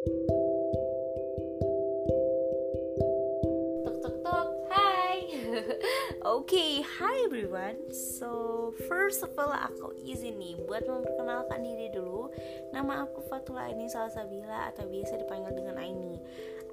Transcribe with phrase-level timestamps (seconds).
[0.08, 0.16] Oke,
[6.24, 7.76] okay, hi everyone.
[7.92, 12.32] So, first of all aku izin nih buat memperkenalkan diri dulu.
[12.72, 16.16] Nama aku Fatula ini Salsabila atau biasa dipanggil dengan Aini.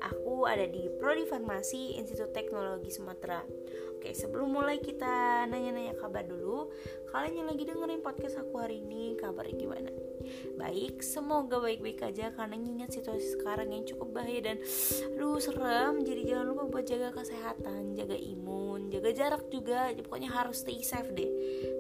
[0.08, 3.44] Aku ada di Prodi Farmasi Institut Teknologi Sumatera.
[3.98, 6.70] Oke, sebelum mulai kita nanya-nanya kabar dulu,
[7.10, 9.90] kalian yang lagi dengerin podcast aku hari ini, kabarnya gimana?
[10.58, 14.58] Baik, semoga baik-baik aja karena ingat situasi sekarang yang cukup bahaya dan
[15.16, 16.04] aduh serem.
[16.04, 19.94] Jadi jangan lupa buat jaga kesehatan, jaga imun, jaga jarak juga.
[19.98, 21.32] Pokoknya harus stay safe deh.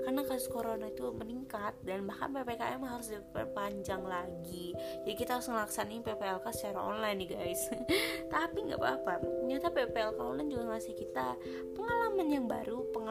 [0.07, 4.73] Karena kasus corona itu meningkat dan bahkan PPKM harus diperpanjang lagi.
[5.05, 7.61] Jadi kita harus ngelaksanain PPLK secara online nih guys.
[8.33, 9.13] Tapi nggak apa-apa.
[9.43, 11.35] Ternyata PPLK online juga ngasih kita
[11.75, 12.16] pengalaman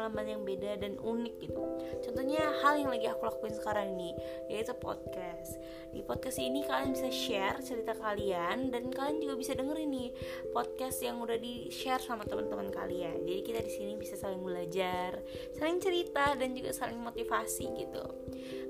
[0.07, 1.63] pengalaman yang beda dan unik gitu.
[2.07, 4.15] Contohnya hal yang lagi aku lakuin sekarang ini
[4.47, 5.59] yaitu podcast.
[5.91, 10.11] Di podcast ini kalian bisa share cerita kalian dan kalian juga bisa dengerin nih
[10.55, 13.27] podcast yang udah di share sama teman-teman kalian.
[13.27, 15.19] Jadi kita di sini bisa saling belajar,
[15.59, 18.07] saling cerita dan juga saling motivasi gitu.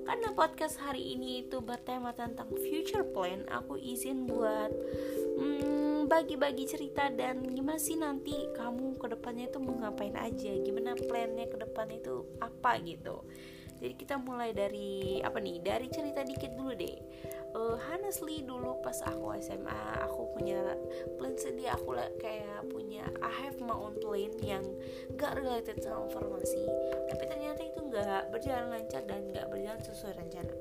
[0.09, 4.73] Karena podcast hari ini itu bertema tentang future plan, aku izin buat
[5.37, 10.55] hmm, bagi-bagi cerita dan gimana sih nanti kamu ke depannya itu mau ngapain aja?
[10.63, 13.27] Gimana plannya ke depan itu apa gitu?
[13.77, 16.97] Jadi kita mulai dari apa nih dari cerita dikit dulu deh.
[17.53, 20.77] Uh, honestly dulu pas aku SMA aku punya
[21.17, 24.65] plan sendiri aku kayak punya I have my own plan yang
[25.17, 26.69] gak related sama farmasi
[27.09, 30.55] tapi ternyata itu gak berjalan lancar dan gak berjalan sesuai rencana.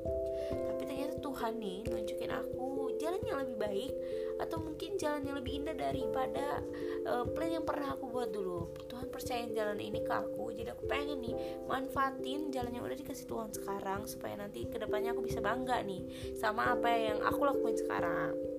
[0.51, 3.93] Tapi ternyata Tuhan nih nunjukin aku jalan yang lebih baik
[4.35, 6.59] atau mungkin jalan yang lebih indah daripada
[7.07, 8.67] uh, plan yang pernah aku buat dulu.
[8.89, 11.35] Tuhan percayain jalan ini ke aku jadi aku pengen nih
[11.69, 16.33] manfaatin jalan yang udah dikasih Tuhan sekarang supaya nanti ke depannya aku bisa bangga nih
[16.33, 18.54] sama apa yang aku lakuin sekarang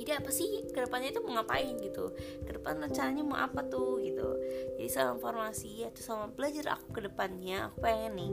[0.00, 0.64] jadi apa sih?
[0.72, 2.16] Ke depannya itu mau ngapain gitu?
[2.48, 4.40] Ke depan rencananya mau apa tuh gitu?
[4.80, 8.30] Jadi sama informasi atau sama belajar aku ke depannya aku pengen nih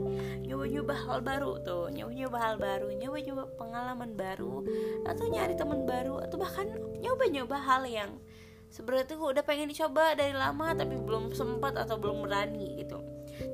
[0.48, 1.92] nyoba-nyoba hal baru tuh.
[1.92, 4.64] Nyoba-nyoba hal baru nyoba-nyoba pengalaman baru
[5.04, 6.72] atau nyari teman baru atau bahkan
[7.04, 8.10] nyoba-nyoba hal yang
[8.68, 13.00] sebenarnya tuh udah pengen dicoba dari lama tapi belum sempat atau belum berani gitu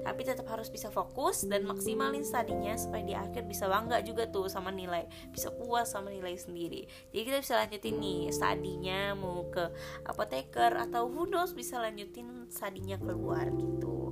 [0.05, 4.53] tapi tetap harus bisa fokus dan maksimalin studinya supaya di akhir bisa bangga juga tuh
[4.53, 6.85] sama nilai bisa puas sama nilai sendiri.
[7.11, 9.73] Jadi kita bisa lanjutin nih studinya mau ke
[10.05, 14.04] apoteker atau who knows bisa lanjutin studinya keluar gitu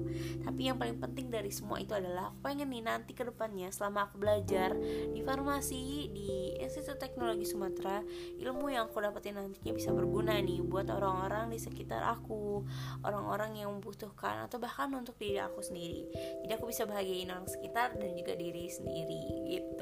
[0.42, 4.08] tapi yang paling penting dari semua itu adalah aku pengen nih nanti ke depannya selama
[4.08, 4.74] aku belajar
[5.12, 8.02] di farmasi di Institut Teknologi Sumatera
[8.38, 12.64] ilmu yang aku dapetin nantinya bisa berguna nih buat orang-orang di sekitar aku.
[13.02, 16.06] Orang-orang yang membutuhkan atau bahkan untuk diri aku sendiri.
[16.44, 19.81] Jadi aku bisa bahagiain orang sekitar dan juga diri sendiri gitu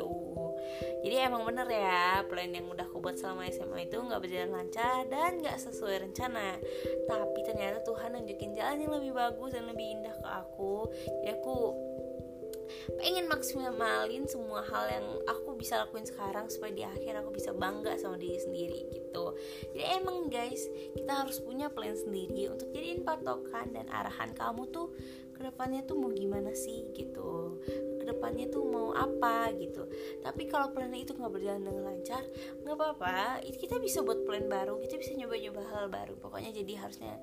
[1.20, 2.24] jadi emang bener ya.
[2.32, 6.56] Plan yang udah aku buat selama SMA itu nggak berjalan lancar dan nggak sesuai rencana.
[7.04, 10.88] Tapi ternyata Tuhan nunjukin jalan yang lebih bagus dan lebih indah ke aku.
[11.20, 11.56] Jadi aku
[12.96, 18.00] pengen maksimalin semua hal yang aku bisa lakuin sekarang supaya di akhir aku bisa bangga
[18.00, 19.36] sama diri sendiri gitu.
[19.76, 24.88] Jadi emang guys kita harus punya plan sendiri untuk jadiin patokan dan arahan kamu tuh
[25.36, 27.60] ke depannya tuh mau gimana sih gitu.
[28.00, 28.64] Ke depannya tuh
[29.00, 29.88] apa gitu.
[30.20, 32.22] Tapi kalau plan itu nggak berjalan dengan lancar
[32.62, 33.40] nggak apa-apa.
[33.48, 36.14] Kita bisa buat plan baru kita bisa nyoba-nyoba hal baru.
[36.20, 37.16] Pokoknya jadi harusnya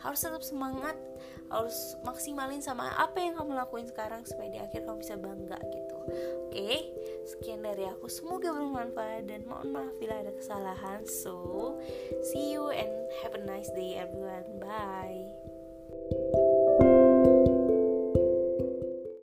[0.00, 0.96] harus tetap semangat
[1.48, 5.98] harus maksimalin sama apa yang kamu lakuin sekarang supaya di akhir kamu bisa bangga gitu.
[6.48, 6.72] Oke
[7.28, 8.08] sekian dari aku.
[8.08, 11.04] Semoga bermanfaat dan mohon maaf bila ada kesalahan.
[11.04, 11.76] So
[12.32, 12.92] see you and
[13.24, 14.48] have a nice day everyone.
[14.60, 16.47] Bye